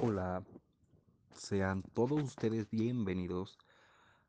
Hola, 0.00 0.44
sean 1.34 1.82
todos 1.92 2.22
ustedes 2.22 2.70
bienvenidos 2.70 3.58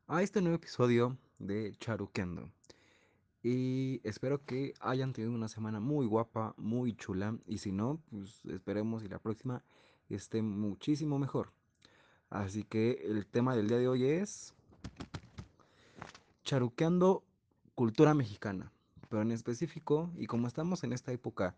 a 0.08 0.20
este 0.20 0.40
nuevo 0.40 0.56
episodio 0.56 1.16
de 1.38 1.76
Charuquendo. 1.78 2.50
Y 3.44 4.00
espero 4.02 4.44
que 4.44 4.74
hayan 4.80 5.12
tenido 5.12 5.32
una 5.32 5.46
semana 5.46 5.78
muy 5.78 6.06
guapa, 6.06 6.54
muy 6.56 6.96
chula. 6.96 7.38
Y 7.46 7.58
si 7.58 7.70
no, 7.70 8.00
pues 8.10 8.44
esperemos 8.46 9.04
y 9.04 9.08
la 9.08 9.20
próxima 9.20 9.62
esté 10.08 10.42
muchísimo 10.42 11.20
mejor. 11.20 11.52
Así 12.30 12.64
que 12.64 13.02
el 13.04 13.24
tema 13.28 13.54
del 13.54 13.68
día 13.68 13.78
de 13.78 13.86
hoy 13.86 14.06
es 14.06 14.54
Charuqueando 16.42 17.22
cultura 17.76 18.12
mexicana. 18.12 18.72
Pero 19.08 19.22
en 19.22 19.30
específico, 19.30 20.10
y 20.16 20.26
como 20.26 20.48
estamos 20.48 20.82
en 20.82 20.92
esta 20.92 21.12
época 21.12 21.54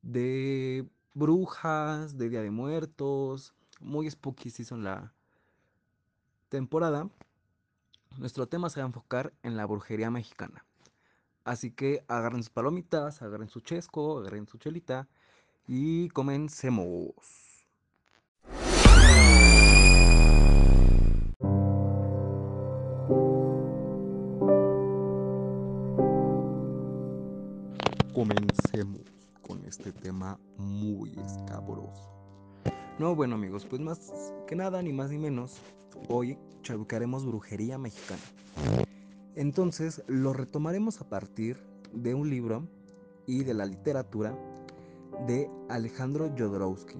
de 0.00 0.88
brujas, 1.14 2.16
de 2.16 2.28
Día 2.28 2.42
de 2.42 2.50
Muertos, 2.50 3.54
muy 3.80 4.10
spooky 4.10 4.50
season 4.50 4.84
la 4.84 5.12
temporada, 6.48 7.08
nuestro 8.16 8.46
tema 8.46 8.70
se 8.70 8.80
va 8.80 8.84
a 8.84 8.88
enfocar 8.88 9.32
en 9.42 9.56
la 9.56 9.66
brujería 9.66 10.10
mexicana. 10.10 10.64
Así 11.44 11.70
que 11.70 12.04
agarren 12.08 12.42
sus 12.42 12.50
palomitas, 12.50 13.22
agarren 13.22 13.48
su 13.48 13.60
chesco, 13.60 14.18
agarren 14.18 14.46
su 14.46 14.58
chelita 14.58 15.08
y 15.66 16.08
comencemos. 16.10 17.14
Comencemos 28.12 29.17
con 29.48 29.64
este 29.64 29.90
tema 29.90 30.38
muy 30.58 31.18
escabroso. 31.18 32.12
No, 32.98 33.16
bueno 33.16 33.36
amigos, 33.36 33.64
pues 33.64 33.80
más 33.80 34.12
que 34.46 34.54
nada, 34.54 34.82
ni 34.82 34.92
más 34.92 35.10
ni 35.10 35.18
menos, 35.18 35.58
hoy 36.08 36.38
chabucaremos 36.62 37.24
brujería 37.24 37.78
mexicana. 37.78 38.20
Entonces 39.34 40.02
lo 40.06 40.32
retomaremos 40.32 41.00
a 41.00 41.08
partir 41.08 41.56
de 41.92 42.14
un 42.14 42.28
libro 42.28 42.68
y 43.26 43.44
de 43.44 43.54
la 43.54 43.64
literatura 43.64 44.36
de 45.26 45.50
Alejandro 45.68 46.30
Jodorowsky. 46.36 46.98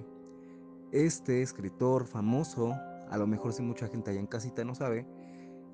Este 0.91 1.41
escritor 1.43 2.05
famoso, 2.05 2.73
a 3.09 3.17
lo 3.17 3.27
mejor 3.27 3.53
si 3.53 3.61
mucha 3.61 3.87
gente 3.87 4.09
allá 4.09 4.19
en 4.19 4.27
casita 4.27 4.63
no 4.63 4.73
sabe, 4.73 5.05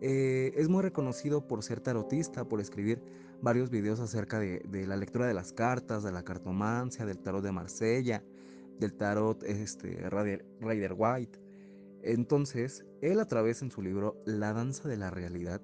eh, 0.02 0.54
es 0.56 0.70
muy 0.70 0.82
reconocido 0.82 1.48
por 1.48 1.64
ser 1.64 1.80
tarotista, 1.80 2.46
por 2.46 2.60
escribir 2.60 3.02
varios 3.42 3.70
videos 3.70 4.00
acerca 4.00 4.40
de, 4.40 4.62
la 4.88 4.98
lectura 4.98 5.28
de 5.28 5.34
las 5.34 5.54
cartas, 5.54 6.04
de 6.04 6.12
la 6.12 6.24
cartomancia, 6.24 7.06
del 7.06 7.20
tarot 7.20 7.44
de 7.44 7.52
Marsella, 7.52 8.24
del 8.80 8.94
tarot 8.94 9.44
este, 9.44 10.10
Rider 10.10 10.96
White. 10.98 11.40
Entonces, 12.04 12.86
él 13.02 13.20
a 13.20 13.28
través 13.28 13.62
en 13.62 13.72
su 13.72 13.82
libro 13.82 14.22
La 14.26 14.54
danza 14.54 14.88
de 14.88 14.98
la 14.98 15.10
realidad, 15.10 15.62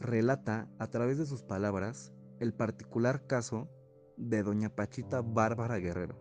relata 0.00 0.68
a 0.78 0.86
través 0.88 1.18
de 1.18 1.26
sus 1.26 1.42
palabras 1.42 2.12
el 2.38 2.54
particular 2.54 3.26
caso 3.26 3.68
de 4.16 4.42
doña 4.42 4.74
Pachita 4.74 5.22
Bárbara 5.22 5.78
Guerrero. 5.78 6.16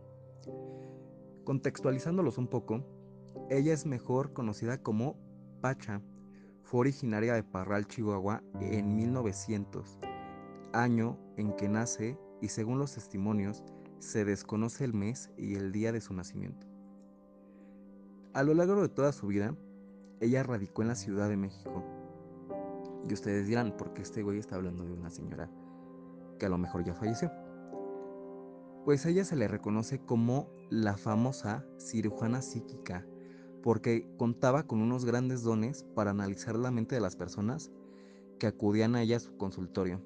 Contextualizándolos 1.44 2.38
un 2.38 2.48
poco, 2.48 2.84
ella 3.50 3.73
es 3.73 3.86
mejor 3.86 4.34
conocida 4.34 4.82
como 4.82 5.17
Pacha, 5.61 6.02
fue 6.68 6.82
originaria 6.82 7.34
de 7.34 7.44
Parral, 7.44 7.88
Chihuahua 7.88 8.44
en 8.60 8.94
1900, 8.98 10.00
año 10.73 11.17
en 11.38 11.54
que 11.54 11.70
nace 11.70 12.20
y 12.42 12.50
según 12.50 12.78
los 12.78 12.94
testimonios 12.94 13.64
se 14.00 14.26
desconoce 14.26 14.83
el 14.83 14.94
mes 14.94 15.32
y 15.38 15.55
el 15.55 15.72
día 15.72 15.94
de 15.94 16.02
su 16.02 16.14
nacimiento. 16.14 16.67
A 18.33 18.44
lo 18.44 18.54
largo 18.54 18.82
de 18.82 18.89
toda 18.89 19.14
su 19.14 19.28
vida, 19.28 19.55
ella 20.20 20.44
radicó 20.44 20.82
en 20.82 20.89
la 20.89 20.95
Ciudad 20.95 21.30
de 21.30 21.38
México. 21.38 21.86
Y 23.08 23.14
ustedes 23.14 23.48
dirán, 23.48 23.72
¿por 23.78 23.94
qué 23.94 24.02
este 24.02 24.22
güey 24.22 24.38
está 24.38 24.58
hablando 24.58 24.84
de 24.84 24.92
una 24.92 25.10
señora 25.10 25.49
que 26.38 26.48
a 26.48 26.49
lo 26.49 26.58
mejor 26.58 26.84
ya 26.84 26.94
falleció? 26.94 27.32
Pues 28.84 29.05
a 29.05 29.10
ella 29.10 29.23
se 29.23 29.38
le 29.38 29.48
reconoce 29.48 29.99
como 29.99 30.49
la 30.70 30.98
famosa 30.98 31.66
cirujana 31.80 32.42
psíquica, 32.42 33.05
porque 33.67 34.08
contaba 34.16 34.64
con 34.64 34.82
unos 34.82 35.04
grandes 35.04 35.44
dones 35.44 35.83
para 35.94 36.11
analizar 36.11 36.55
la 36.55 36.72
mente 36.72 36.95
de 36.95 37.02
las 37.02 37.17
personas 37.17 37.70
que 38.39 38.48
acudían 38.48 38.95
a 38.95 39.02
ella 39.02 39.17
a 39.17 39.20
su 39.20 39.36
consultorio. 39.36 40.02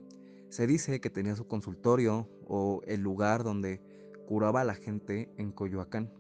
Se 0.50 0.66
dice 0.66 1.00
que 1.00 1.12
tenía 1.12 1.36
su 1.36 1.46
consultorio 1.46 2.28
o 2.48 2.82
el 2.88 3.02
lugar 3.02 3.44
donde 3.44 3.80
curaba 4.28 4.62
a 4.62 4.64
la 4.64 4.74
gente 4.74 5.32
en 5.38 5.52
Coyoacán. 5.52 6.12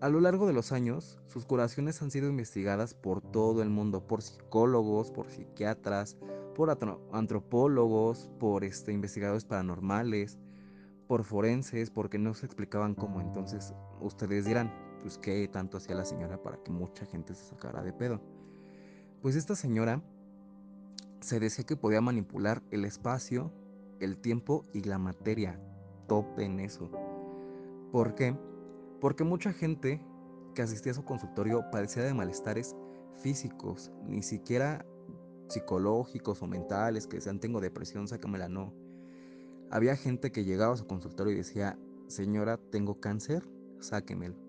A 0.00 0.08
lo 0.08 0.20
largo 0.20 0.46
de 0.46 0.52
los 0.52 0.70
años, 0.70 1.18
sus 1.26 1.46
curaciones 1.46 2.00
han 2.00 2.12
sido 2.12 2.28
investigadas 2.28 2.94
por 2.94 3.22
todo 3.22 3.60
el 3.60 3.70
mundo, 3.70 4.06
por 4.06 4.22
psicólogos, 4.22 5.10
por 5.10 5.28
psiquiatras, 5.30 6.16
por 6.54 6.70
antropólogos, 7.10 8.30
por 8.38 8.62
este, 8.62 8.92
investigadores 8.92 9.44
paranormales, 9.44 10.38
por 11.08 11.24
forenses, 11.24 11.90
porque 11.90 12.20
no 12.20 12.34
se 12.34 12.46
explicaban 12.46 12.94
cómo. 12.94 13.20
Entonces, 13.20 13.74
ustedes 14.00 14.44
dirán, 14.44 14.91
pues 15.02 15.18
qué 15.18 15.46
tanto 15.48 15.76
hacía 15.76 15.94
la 15.96 16.04
señora 16.04 16.40
para 16.40 16.62
que 16.62 16.70
mucha 16.70 17.04
gente 17.04 17.34
se 17.34 17.44
sacara 17.44 17.82
de 17.82 17.92
pedo. 17.92 18.20
Pues 19.20 19.36
esta 19.36 19.54
señora 19.54 20.02
se 21.20 21.38
decía 21.38 21.64
que 21.64 21.76
podía 21.76 22.00
manipular 22.00 22.62
el 22.70 22.84
espacio, 22.84 23.52
el 24.00 24.16
tiempo 24.16 24.64
y 24.72 24.82
la 24.82 24.98
materia. 24.98 25.60
Tope 26.08 26.44
en 26.44 26.60
eso. 26.60 26.90
¿Por 27.92 28.14
qué? 28.14 28.36
Porque 29.00 29.24
mucha 29.24 29.52
gente 29.52 30.00
que 30.54 30.62
asistía 30.62 30.92
a 30.92 30.96
su 30.96 31.04
consultorio 31.04 31.70
padecía 31.70 32.02
de 32.02 32.14
malestares 32.14 32.74
físicos, 33.16 33.92
ni 34.06 34.22
siquiera 34.22 34.84
psicológicos 35.48 36.42
o 36.42 36.46
mentales, 36.46 37.06
que 37.06 37.16
decían 37.16 37.40
tengo 37.40 37.60
depresión, 37.60 38.08
sácamela, 38.08 38.48
no. 38.48 38.72
Había 39.70 39.96
gente 39.96 40.32
que 40.32 40.44
llegaba 40.44 40.74
a 40.74 40.76
su 40.76 40.86
consultorio 40.86 41.32
y 41.32 41.36
decía, 41.36 41.78
señora, 42.08 42.58
tengo 42.70 43.00
cáncer, 43.00 43.48
sáquemelo. 43.80 44.41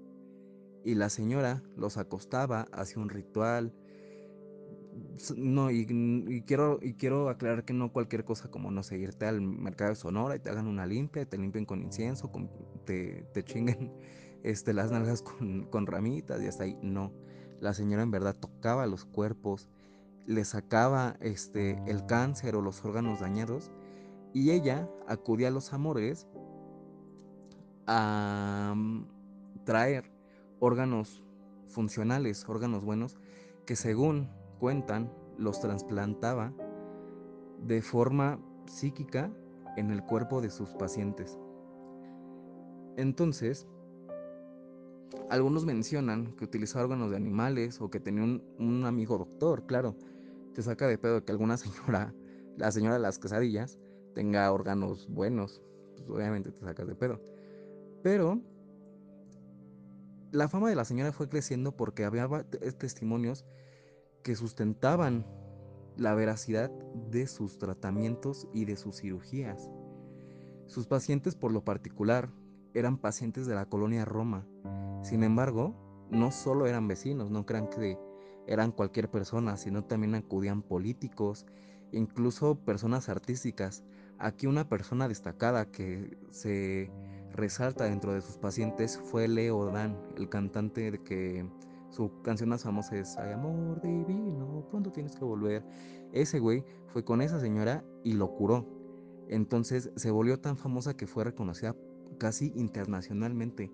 Y 0.84 0.96
la 0.96 1.10
señora 1.10 1.64
los 1.78 1.98
acostaba, 1.98 2.68
hacía 2.72 3.02
un 3.02 3.10
ritual. 3.10 3.74
No, 5.36 5.72
y, 5.72 5.86
quiero, 6.46 6.80
y 6.82 6.94
quiero 6.94 7.30
aclarar 7.30 7.66
que 7.66 7.74
no 7.74 7.92
cualquier 7.92 8.26
cosa 8.26 8.50
como, 8.52 8.70
no 8.70 8.84
sé, 8.84 8.98
irte 8.98 9.26
al 9.26 9.42
mercado 9.42 9.92
de 9.92 9.96
Sonora 9.96 10.36
y 10.36 10.40
te 10.40 10.50
hagan 10.50 10.68
una 10.68 10.86
limpia, 10.86 11.26
te 11.26 11.38
limpien 11.38 11.66
con 11.66 11.82
incienso, 11.82 12.32
te, 12.86 13.26
te 13.34 13.44
chinguen 13.44 13.92
este, 14.44 14.74
las 14.74 14.92
nalgas 14.92 15.22
con, 15.22 15.64
con 15.66 15.88
ramitas 15.88 16.42
y 16.42 16.48
hasta 16.48 16.66
ahí. 16.66 16.78
No, 16.82 17.12
la 17.60 17.74
señora 17.74 18.04
en 18.04 18.12
verdad 18.12 18.36
tocaba 18.36 18.86
los 18.86 19.06
cuerpos, 19.06 19.70
le 20.26 20.46
sacaba 20.46 21.16
este, 21.22 21.82
el 21.88 22.06
cáncer 22.06 22.56
o 22.56 22.62
los 22.62 22.84
órganos 22.84 23.22
dañados 23.22 23.72
y 24.34 24.52
ella 24.52 24.90
acudía 25.08 25.48
a 25.48 25.52
los 25.52 25.74
amores 25.74 26.28
a 27.88 28.74
mm, 28.76 29.06
traer 29.66 30.12
órganos 30.63 31.22
funcionales, 31.68 32.47
órganos 32.47 32.85
buenos, 32.85 33.18
que 33.66 33.75
según 33.75 34.29
cuentan 34.59 35.12
los 35.38 35.59
trasplantaba 35.59 36.53
de 37.68 37.81
forma 37.81 38.40
psíquica 38.66 39.29
en 39.75 39.91
el 39.91 40.03
cuerpo 40.03 40.41
de 40.41 40.50
sus 40.50 40.69
pacientes. 40.69 41.38
Entonces, 42.96 43.68
algunos 45.29 45.66
mencionan 45.66 46.34
que 46.38 46.46
utilizaba 46.46 46.85
órganos 46.85 47.11
de 47.11 47.17
animales 47.17 47.82
o 47.82 47.90
que 47.90 47.99
tenía 47.99 48.23
un, 48.23 48.85
amigo 48.85 49.17
doctor, 49.17 49.66
claro. 49.66 49.97
Te 50.53 50.61
saca 50.61 50.88
de 50.88 50.97
pedo 50.97 51.26
que 51.26 51.34
alguna 51.34 51.58
señora, 51.58 52.14
la 52.55 52.72
señora 52.72 52.93
de 52.93 53.02
las 53.02 53.20
quesadillas, 53.20 53.79
tenga 54.16 54.49
órganos 54.49 55.09
buenos. 55.09 55.61
Pues 55.97 56.09
obviamente 56.09 56.52
te 56.52 56.61
sacas 56.61 56.88
de 56.88 56.96
pedo. 56.96 57.20
Pero 58.02 58.41
la 60.34 60.47
fama 60.47 60.68
de 60.68 60.76
la 60.76 60.84
señora 60.84 61.12
fue 61.12 61.30
creciendo 61.30 61.78
porque 61.78 62.06
había 62.06 62.28
testimonios 62.80 63.46
que 64.24 64.35
sustentaban 64.35 65.28
la 65.96 66.16
veracidad 66.16 66.72
de 67.12 67.28
sus 67.28 67.59
tratamientos 67.59 68.47
y 68.52 68.66
de 68.66 68.76
sus 68.76 68.97
cirugías. 68.97 69.70
Sus 70.66 70.88
pacientes 70.88 71.35
por 71.35 71.52
lo 71.52 71.64
particular 71.64 72.32
eran 72.74 72.97
pacientes 72.97 73.46
de 73.46 73.53
la 73.53 73.68
colonia 73.68 74.06
Roma. 74.06 74.47
Sin 75.03 75.24
embargo, 75.24 75.76
no 76.09 76.32
solo 76.32 76.66
eran 76.66 76.88
vecinos, 76.88 77.29
no 77.29 77.46
crean 77.46 77.70
que 77.70 78.00
eran 78.47 78.72
cualquier 78.72 79.12
persona, 79.12 79.56
sino 79.56 79.84
también 79.84 80.16
acudían 80.16 80.64
políticos, 80.64 81.46
incluso 81.91 82.56
personas 82.56 83.08
artísticas. 83.08 83.84
Aquí 84.18 84.47
una 84.47 84.68
persona 84.68 85.08
destacada 85.08 85.70
que 85.70 86.18
se 86.32 86.91
resalta 87.34 87.85
dentro 87.85 88.14
de 88.14 88.22
sus 88.22 88.38
pacientes 88.38 88.97
fue 88.97 89.28
Leo 89.28 89.66
Dan, 89.66 89.97
el 90.18 90.30
cantante 90.30 90.91
de 90.91 91.03
que 91.03 91.46
su 91.90 92.22
canción 92.22 92.50
más 92.50 92.64
famosa 92.64 92.97
es 92.97 93.18
Ay 93.18 93.34
amor 93.34 93.82
divino, 93.82 94.66
pronto 94.70 94.91
tienes 94.91 95.16
que 95.16 95.26
volver. 95.26 95.64
Ese 96.12 96.40
güey 96.40 96.64
fue 96.88 97.03
con 97.03 97.22
esa 97.22 97.40
señora 97.40 97.84
y 98.03 98.14
lo 98.14 98.34
curó. 98.35 98.68
Entonces 99.30 99.91
se 99.96 100.12
volvió 100.12 100.40
tan 100.40 100.58
famosa 100.58 100.96
que 100.96 101.08
fue 101.08 101.24
reconocida 101.24 101.76
casi 102.20 102.52
internacionalmente. 102.56 103.72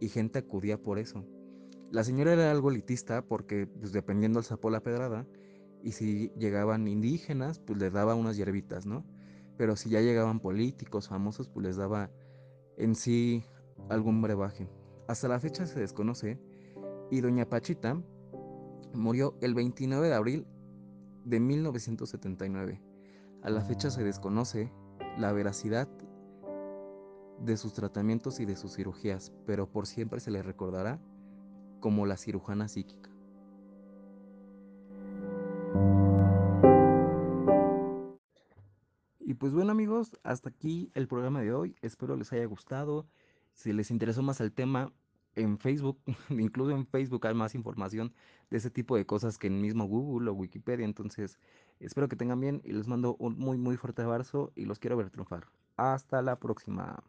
y 0.00 0.08
gente 0.08 0.40
acudía 0.40 0.82
por 0.82 0.98
eso. 0.98 1.24
La 1.92 2.02
señora 2.02 2.32
era 2.32 2.50
algo 2.50 2.70
elitista 2.70 3.22
porque, 3.22 3.68
pues 3.68 3.92
dependiendo 3.92 4.40
del 4.40 4.46
sapo 4.46 4.68
la 4.68 4.80
pedrada, 4.82 5.28
y 5.80 5.92
si 5.92 6.30
llegaban 6.36 6.88
indígenas, 6.88 7.60
pues 7.60 7.78
les 7.78 7.92
daba 7.92 8.16
unas 8.16 8.36
hierbitas, 8.36 8.84
¿no? 8.84 9.04
Pero 9.56 9.76
si 9.76 9.90
ya 9.90 10.00
llegaban 10.00 10.40
políticos, 10.40 11.08
famosos, 11.08 11.48
pues 11.48 11.66
les 11.66 11.76
daba 11.76 12.10
en 12.76 12.94
sí 12.94 13.44
algún 13.88 14.22
brebaje. 14.22 14.68
Hasta 15.08 15.28
la 15.28 15.40
fecha 15.40 15.66
se 15.66 15.80
desconoce 15.80 16.38
y 17.10 17.20
doña 17.20 17.48
Pachita 17.48 18.00
murió 18.94 19.36
el 19.40 19.54
29 19.54 20.08
de 20.08 20.14
abril 20.14 20.46
de 21.24 21.40
1979. 21.40 22.80
A 23.42 23.50
la 23.50 23.60
fecha 23.62 23.90
se 23.90 24.04
desconoce 24.04 24.72
la 25.18 25.32
veracidad 25.32 25.88
de 27.40 27.56
sus 27.56 27.72
tratamientos 27.72 28.40
y 28.40 28.44
de 28.44 28.56
sus 28.56 28.74
cirugías, 28.74 29.32
pero 29.46 29.70
por 29.70 29.86
siempre 29.86 30.20
se 30.20 30.30
le 30.30 30.42
recordará 30.42 31.00
como 31.80 32.06
la 32.06 32.16
cirujana 32.16 32.68
psíquica. 32.68 33.11
Pues 39.42 39.52
bueno 39.52 39.72
amigos, 39.72 40.16
hasta 40.22 40.50
aquí 40.50 40.92
el 40.94 41.08
programa 41.08 41.40
de 41.40 41.52
hoy. 41.52 41.74
Espero 41.82 42.14
les 42.14 42.32
haya 42.32 42.44
gustado. 42.44 43.08
Si 43.54 43.72
les 43.72 43.90
interesó 43.90 44.22
más 44.22 44.40
el 44.40 44.52
tema, 44.52 44.92
en 45.34 45.58
Facebook, 45.58 45.98
incluso 46.30 46.70
en 46.70 46.86
Facebook 46.86 47.26
hay 47.26 47.34
más 47.34 47.56
información 47.56 48.14
de 48.50 48.58
ese 48.58 48.70
tipo 48.70 48.96
de 48.96 49.04
cosas 49.04 49.38
que 49.38 49.48
en 49.48 49.60
mismo 49.60 49.84
Google 49.86 50.30
o 50.30 50.34
Wikipedia. 50.34 50.84
Entonces, 50.84 51.40
espero 51.80 52.08
que 52.08 52.14
tengan 52.14 52.38
bien 52.38 52.60
y 52.62 52.70
les 52.70 52.86
mando 52.86 53.16
un 53.18 53.36
muy 53.36 53.58
muy 53.58 53.76
fuerte 53.76 54.02
abrazo 54.02 54.52
y 54.54 54.64
los 54.64 54.78
quiero 54.78 54.96
ver 54.96 55.10
triunfar. 55.10 55.48
Hasta 55.76 56.22
la 56.22 56.38
próxima. 56.38 57.02